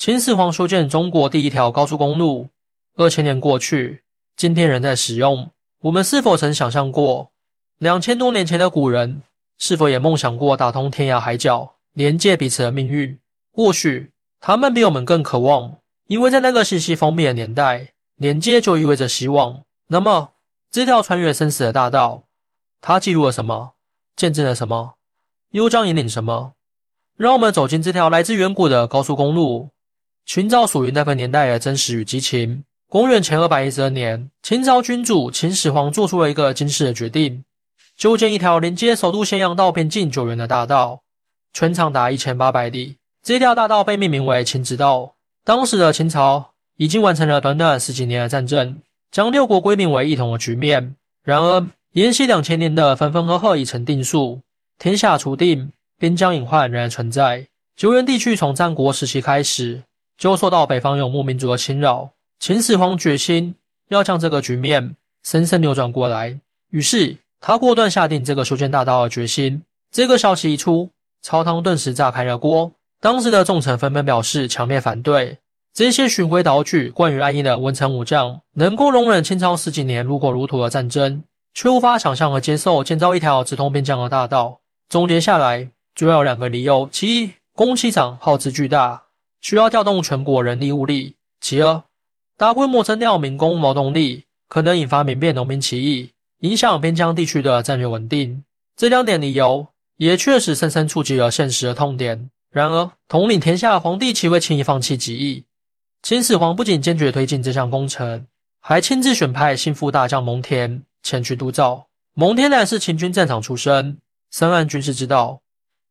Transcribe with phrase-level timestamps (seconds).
[0.00, 2.48] 秦始皇修建中国第一条高速公路，
[2.96, 4.02] 二千年过去，
[4.34, 5.50] 今天仍在使用。
[5.82, 7.30] 我们是否曾想象过，
[7.76, 9.20] 两千多年前的古人
[9.58, 13.18] 是否也梦想过打通天涯海角，连接彼此的命运？
[13.52, 14.10] 或许
[14.40, 19.64] 他们比我们更渴望，因为在那个信息封闭的年代，连接就意味着希望。
[19.88, 20.30] 那么，
[20.70, 22.22] 这条穿越生死的大道，
[22.80, 23.72] 它记录了什么？
[24.16, 24.94] 见证了什么？
[25.50, 26.54] 又将引领什么？
[27.18, 29.68] 让我们走进这条来自远古的高速公路。
[30.26, 32.64] 寻找属于那个年代的真实与激情。
[32.88, 37.44] 公元前二百一十二年，秦朝君主秦始皇做出了一个惊世的决定，
[37.96, 41.02] 修建一条连接首都咸阳到边境九原的大道，
[41.52, 42.96] 全长达一千八百里。
[43.22, 45.14] 这条大道被命名为秦直道。
[45.44, 48.78] 当时的秦朝已经完成了短短十几年的战争，
[49.12, 50.96] 将六国归并为一统的局面。
[51.22, 54.40] 然而，延续两千年的分分合合已成定数，
[54.78, 57.46] 天下初定，边疆隐患仍然存在。
[57.76, 59.82] 九原地区从战国时期开始。
[60.20, 63.54] 就受到北方游牧民族的侵扰，秦始皇决心
[63.88, 66.38] 要将这个局面深深扭转过来。
[66.68, 69.62] 于是他果断下定这个修建大道的决心。
[69.90, 70.90] 这个消息一出，
[71.22, 72.70] 朝堂顿时炸开了锅。
[73.00, 75.38] 当时的重臣纷纷表示强烈反对。
[75.72, 81.24] 这些循规蹈矩、惯于安逸的文臣武将，能够容忍清朝十几年如火如荼的战争，
[81.54, 84.60] 却无法想象和接受建造一条直通边疆的大道。
[84.90, 89.04] 总结下来，主要有两个理由：其一，工期长，耗资巨大。
[89.40, 91.16] 需要调动全国人力物力。
[91.40, 91.82] 其二，
[92.36, 96.10] 大规模征调民工劳动力可能引发民变、农民起义，
[96.40, 98.44] 影响边疆地区的战略稳定。
[98.76, 102.30] 这两点理由也确实深深触及了现实的痛点。
[102.50, 105.44] 然而，统领天下的皇帝岂会轻易放弃己意？
[106.02, 108.26] 秦始皇不仅坚决推进这项工程，
[108.60, 111.86] 还亲自选派心腹大将蒙恬前去督造。
[112.14, 113.98] 蒙恬乃是秦军战场出身，
[114.30, 115.40] 深谙军事之道。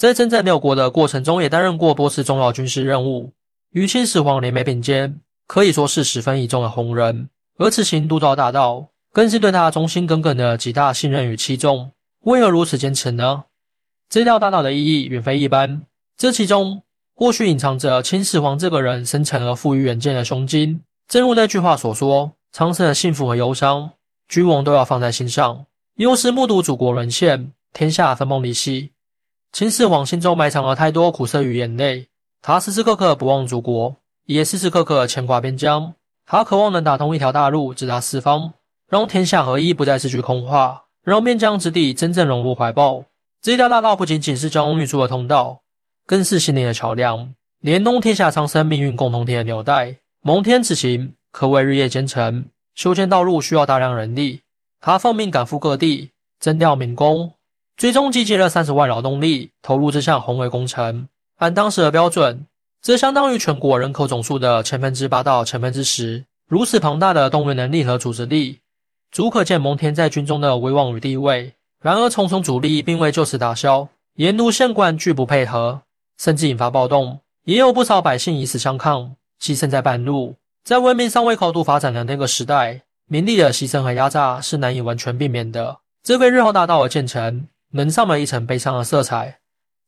[0.00, 3.34] 在征战六国的过程中，也担任过多次重要军事任务，
[3.72, 7.28] 与秦始皇联袂并肩，可以说是十分倚重的红人。
[7.58, 11.92] 而此行督造大道，更是对他忠心耿耿的极大信任与器重。
[12.20, 13.44] 为何如此坚持呢？
[14.08, 15.82] 这条大道的意义远非一般，
[16.16, 16.82] 这其中
[17.14, 20.80] 或许隐藏着秦始皇这个人深沉而富于远见的胸襟。
[21.08, 23.90] 正如那句话所说：“苍生的幸福和忧伤，
[24.30, 28.92] 君王都要放在心上。”又是目睹祖国沦陷，天下分崩离析。
[29.52, 32.06] 秦始皇心中埋藏了太多苦涩与眼泪，
[32.40, 33.96] 他时时刻刻不忘祖国，
[34.26, 35.92] 也时时刻刻牵挂边疆。
[36.24, 38.52] 他渴望能打通一条大路，直达四方，
[38.88, 43.04] 让天下合一不再是句空话，让边疆之地真正融入怀抱。
[43.42, 45.60] 这条大道不仅仅是交通运输的通道，
[46.06, 49.96] 更是心灵的桥梁，联动天下苍生命运共同体的纽带。
[50.22, 52.46] 蒙恬此行可谓日夜兼程，
[52.76, 54.42] 修建道路需要大量人力，
[54.80, 57.32] 他奉命赶赴各地，征调民工。
[57.80, 61.08] 最终集结了三十万劳动力，投入这项宏伟工程。
[61.38, 62.46] 按当时的标准，
[62.82, 66.26] 这相当于全国人口总数的千分之八到千分之十。
[66.46, 68.58] 如此庞大的动员能力和组织力，
[69.10, 71.54] 足可见蒙恬在军中的威望与地位。
[71.82, 75.80] 然而，重重阻力并未就此打消，沿路县官拒不配合，
[76.18, 80.34] 甚至引发暴动，也有不少百姓以死相抗，牺牲在半路。
[80.62, 85.78] 在文明尚未高度发展的那个时代，民力的牺牲和压榨是难以完全避免的。
[86.02, 87.48] 这为日后大道的建成。
[87.70, 89.38] 蒙上了一层悲伤的色彩，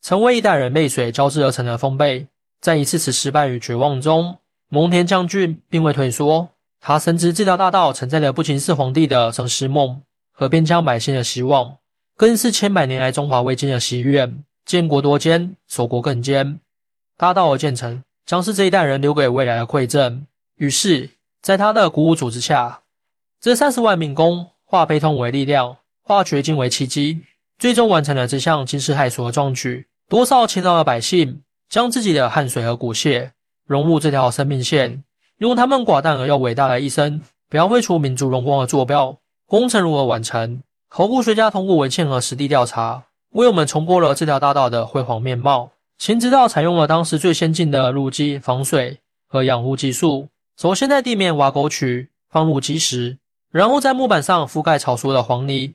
[0.01, 2.29] 成为一代人泪水交织而成的丰碑。
[2.61, 4.39] 在一次次失败与绝望中，
[4.69, 6.49] 蒙恬将军并未退缩。
[6.81, 11.77] 他深知这条大道承载的不仅是皇帝的生死梦和边疆百姓的希望，
[12.17, 14.45] 更是千百年来中华未尽的心愿。
[14.65, 16.61] 建国多艰，守国更艰。
[17.17, 20.25] 大道的建成将是这一代人留给未来的馈赠。
[20.57, 21.11] 于是，
[21.41, 22.83] 在他的鼓舞组织下，
[23.41, 27.23] 这三十万民工化悲痛为力量，化绝境为契机。
[27.63, 29.87] 最终完成了这项惊世骇俗的壮举。
[30.09, 33.35] 多少勤劳的百姓将自己的汗水和骨血
[33.65, 35.05] 融入这条生命线，
[35.39, 39.17] 用他们寡淡而又伟大的一生，描绘出民族荣光的坐标。
[39.47, 40.61] 工程如何完成？
[40.89, 45.71] 考古学家通过文献和实地调查，为我们重播了这条大道的辉煌面貌。
[45.99, 48.99] 秦直道采用了当时最先进的路基、防水
[49.29, 50.27] 和养护技术。
[50.61, 53.19] 首先在地面挖沟渠，放入基石，
[53.53, 55.75] 然后在木板上覆盖草熟的黄泥。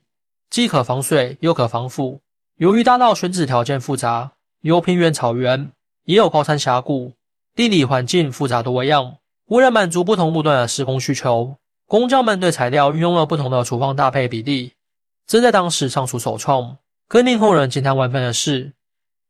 [0.50, 2.22] 既可防水又可防腐。
[2.58, 5.72] 由于大道选址条件复杂，有平原、草原，
[6.06, 7.14] 也有高山峡谷，
[7.56, 9.18] 地理环境复杂多样。
[9.48, 11.56] 为了满足不同路段的施工需求，
[11.86, 14.74] 工匠们对材料运用了不同的处方搭配比例，
[15.26, 16.78] 这在当时尚属首创。
[17.08, 18.74] 更令后人惊叹万分的是，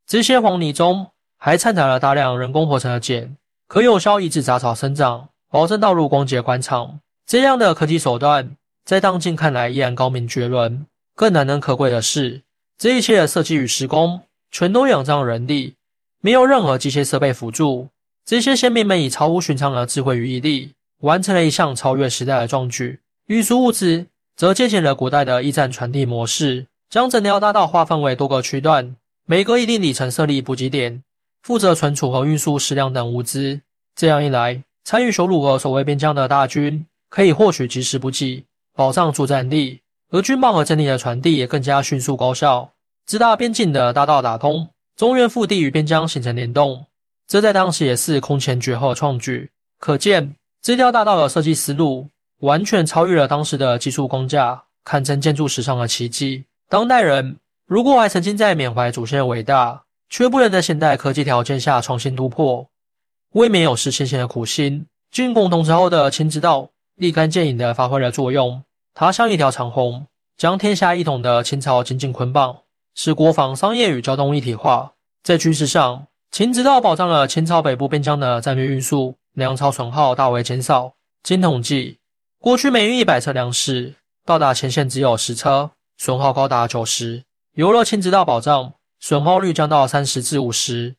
[0.08, 3.38] 这些黄泥中还掺杂了大量人工合成的碱，
[3.68, 7.00] 可有效抑制杂草生长，保证道路光洁宽敞。
[7.28, 10.88] 这样的科技手段，在当今看来依然高明绝伦。
[11.18, 12.44] 更难能可贵的是，
[12.78, 14.22] 这一切的设计与施工
[14.52, 15.74] 全都仰仗人力，
[16.22, 17.88] 没有任何机械设备辅助。
[18.24, 23.00] 这些先民们以超乎寻常的智慧与毅力，完成了一项超越时代的壮举。
[23.26, 24.06] 运输物资
[24.36, 31.02] 则借鉴了古代的驿站传递模式，将整条大道划分为多个区段，每隔一定里程设立补给点，
[31.42, 33.60] 负责存储和运输食粮等物资。
[33.96, 38.44] 这样一来，参与修路和守卫边疆的大军可以获取及时补给，
[38.76, 42.72] 保障主战地，而军报和阵地的传递也更加迅速高效。
[43.06, 46.86] 直达边境的大道打通，中原腹地与边疆形成联动，
[47.28, 49.50] 这在当时也是空前绝后的创举。
[49.80, 52.10] 可见这条大道的设计思路。
[52.42, 56.46] 完全超越了当时的技术框架，堪称建筑史上的奇迹。
[56.70, 62.70] 当代人如果还曾经在缅怀祖先的伟大，却不能在现代科技条件下创新突破，
[63.32, 64.86] 未免有失先贤的苦心。
[65.10, 68.62] 军共同之后的秦直道立竿见影地发挥了作用，
[69.00, 72.62] 它像一条长虹，将天下一统的秦朝紧紧捆绑，
[72.96, 74.94] 使国防、商业与交通一体化。
[75.22, 80.94] 在军事上，秦直道保障了秦朝北部边疆的战略运输，粮草损耗大为减少。
[81.22, 82.00] 经统计。
[82.40, 83.94] 过去每运一百车粮食，
[84.26, 87.24] 到达前线只有十车，损耗高达九十。
[87.54, 90.96] 有了秦直道保障，损耗率降到三十至五十。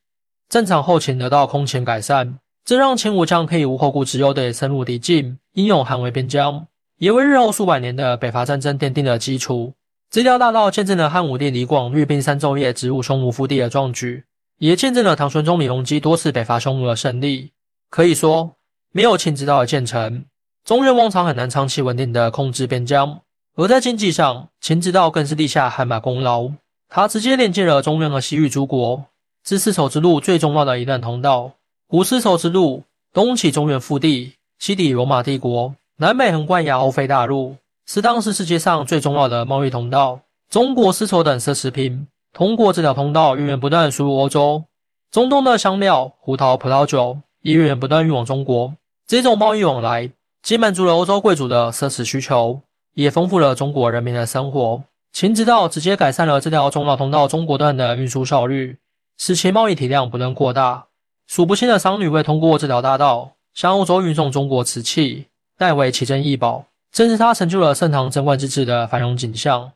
[0.47, 6.65] 战场后勤得到空前改善，这让秦武将可以无后顾之忧地深入敌境，英勇捍卫边疆，
[6.99, 9.73] 也为日后数百年的北伐战争奠定了基础。
[10.11, 14.25] 这条大道见证了汉武帝李广率兵三昼夜直入匈奴腹地的壮举，
[14.57, 17.51] 也见证了唐玄宗李隆基多次北伐匈奴的胜利。
[17.89, 18.55] 可以说，
[18.91, 20.25] 没有秦直道的建成。
[20.65, 23.21] 中原王朝很难长期稳定的控制边疆，
[23.55, 26.51] 而在经济上，秦直道更是立下汗马功劳。
[26.89, 29.05] 它直接连接了中原和西域诸国，
[29.47, 31.53] 是丝绸之路最重要的一段通道。
[31.87, 40.21] 古丝绸之路东起中原腹地，西抵罗马帝国，南美横贯亚欧非大陆，是当时世界上最重要的贸易通道。
[40.49, 44.63] 中国丝绸等奢侈品通过这条通道源源不断输入欧洲，
[45.11, 48.73] 中东的香料、胡桃、葡萄酒也源源不断运往中国。
[49.07, 50.09] 这种贸易往来。
[50.41, 52.61] 既满足了欧洲贵族的奢侈需求，
[52.93, 54.81] 也丰富了中国人民的生活。
[55.11, 58.77] 秦直道直接改善了这条中老通道中国段的运输效率，
[59.17, 60.85] 使其贸易体量不断扩大。
[61.27, 65.25] 数不清的商旅会通过这条大道向欧洲运送中国瓷器，
[65.59, 66.65] 代为奇珍异宝。
[66.91, 69.73] 正是它成就了盛唐贞观之治的繁荣景象，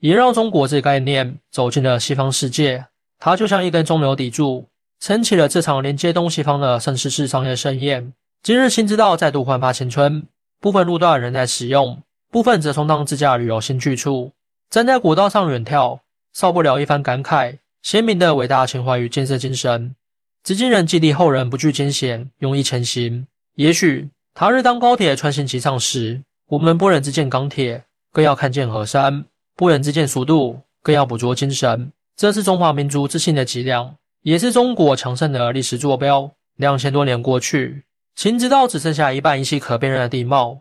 [0.00, 2.84] 也让中国这个概念走进了西方世界。
[3.18, 4.66] 它就像一根中流砥柱，
[4.98, 8.12] 撑起了这场连接东西方的盛世式商业盛宴。
[8.42, 10.26] 今日新之道再度焕发青春，
[10.60, 14.32] 部分路段仍在使用，部分则充当自驾旅游新去处。
[14.68, 16.00] 站在古道上远眺，
[16.32, 19.94] 少不了一番感慨：鲜明的伟大情怀与建设精神。
[20.42, 23.26] 至今仍激励后人不惧艰险，勇毅前行。
[23.54, 29.24] 也许他日当高铁穿行其上时，我们不忍只见钢铁，更要看见河山；
[29.56, 31.92] 不忍只见速度，更要捕捉精神。
[32.16, 36.30] 这是中华民族自信的脊梁，也是中国强盛的历史坐标。
[36.56, 37.84] 两千多年过去。
[38.16, 40.60] 秦直道只剩下一半依稀可辨认的地貌，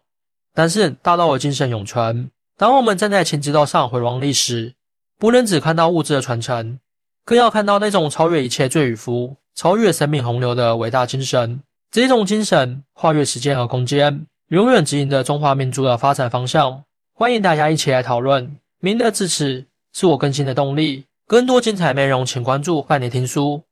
[0.54, 2.32] 但是大道的精神永存。
[2.58, 4.76] 当我们站在秦直道上回望历史，
[5.18, 6.80] 不能只看到物质的传承，
[7.26, 11.62] 更要看到那种超越一切罪与福、超越生命洪流的伟大精神。
[11.92, 16.84] 这种精神跨越时间和空间，永远指引着中华民族的发展方向。
[17.16, 21.06] 欢迎大家一起来讨论，您的支持是我更新的动力。
[21.26, 23.64] 更多精彩内容，请关注半年听书。